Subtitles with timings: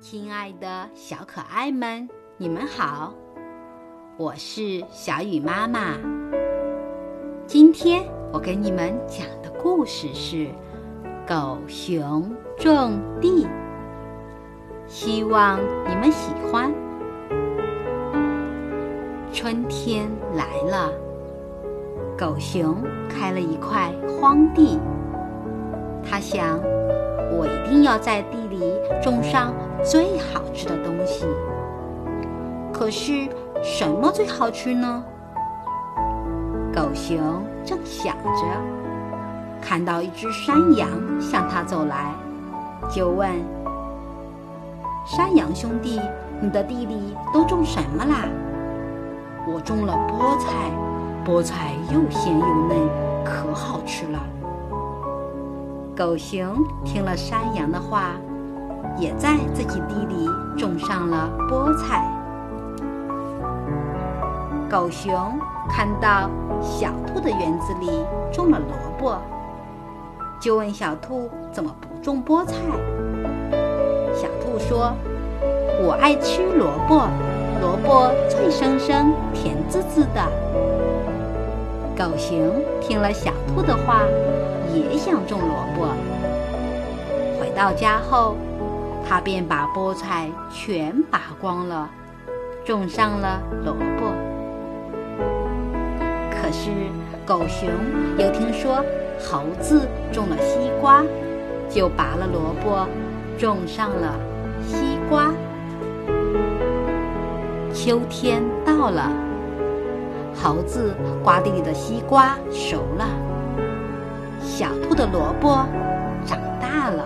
[0.00, 3.14] 亲爱的小可爱们，你们好，
[4.16, 5.96] 我是小雨妈妈。
[7.46, 10.36] 今天我给你们讲的故事是
[11.26, 13.44] 《狗熊种地》，
[14.86, 16.72] 希望你们喜欢。
[19.32, 20.92] 春天来了，
[22.16, 22.76] 狗熊
[23.08, 24.78] 开了一块荒地，
[26.02, 26.60] 他想。
[27.36, 28.60] 我一定要在地里
[29.02, 29.52] 种上
[29.84, 31.26] 最好吃的东西。
[32.72, 33.28] 可是
[33.62, 35.04] 什么最好吃呢？
[36.74, 37.18] 狗熊
[37.64, 38.42] 正想着，
[39.62, 40.88] 看到一只山羊
[41.20, 42.12] 向他走来，
[42.90, 43.30] 就问
[45.06, 46.00] ：“山羊兄弟，
[46.40, 48.26] 你的地里都种什么啦
[49.46, 50.50] ？”“我种了菠菜，
[51.24, 52.76] 菠菜又鲜又嫩，
[53.24, 54.18] 可好吃了。”
[55.96, 58.16] 狗熊听了山羊的话，
[58.96, 62.04] 也在自己地里种上了菠菜。
[64.70, 69.18] 狗熊看到小兔的园子里种了萝卜，
[70.40, 72.54] 就问小兔怎么不种菠菜。
[74.14, 74.92] 小兔说
[75.82, 77.08] ：“我爱吃萝卜，
[77.60, 80.22] 萝卜脆生生，甜滋滋的。”
[81.96, 82.36] 狗熊
[82.80, 84.02] 听了小兔的话。
[84.74, 85.86] 也想种萝卜。
[87.38, 88.34] 回到家后，
[89.06, 91.88] 他便把菠菜全拔光了，
[92.64, 94.12] 种上了萝卜。
[96.30, 96.70] 可是
[97.26, 97.68] 狗熊
[98.18, 98.84] 又听说
[99.20, 101.02] 猴子种了西瓜，
[101.68, 102.86] 就拔了萝卜，
[103.38, 104.14] 种上了
[104.62, 105.30] 西瓜。
[107.72, 109.10] 秋天到了，
[110.34, 113.06] 猴子瓜地里的西瓜熟了。
[114.40, 115.66] 小兔的萝卜
[116.26, 117.04] 长大了，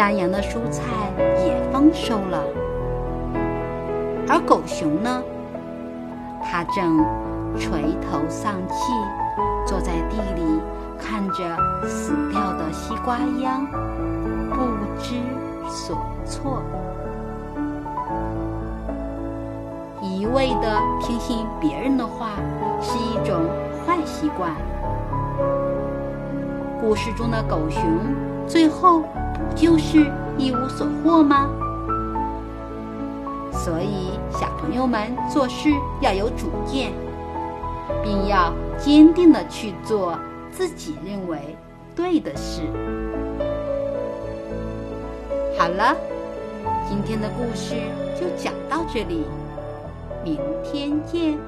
[0.00, 0.82] 山羊的蔬菜
[1.44, 2.42] 也丰收了，
[4.26, 5.22] 而狗熊呢？
[6.42, 7.04] 它正
[7.58, 8.94] 垂头丧气，
[9.66, 10.58] 坐在地里
[10.98, 11.54] 看着
[11.86, 13.66] 死掉的西瓜秧，
[14.48, 14.64] 不
[14.98, 15.16] 知
[15.68, 16.62] 所措。
[20.00, 22.30] 一味的听信别人的话
[22.80, 23.36] 是一种
[23.86, 24.50] 坏习惯。
[26.80, 27.82] 故事中的狗熊，
[28.48, 31.48] 最后不就是一无所获吗？
[33.52, 35.68] 所以，小朋友们做事
[36.00, 36.92] 要有主见，
[38.02, 40.18] 并要坚定的去做
[40.50, 41.54] 自己认为
[41.94, 42.62] 对的事。
[45.58, 45.94] 好了，
[46.88, 47.74] 今天的故事
[48.18, 49.26] 就讲到这里，
[50.24, 51.38] 明天见。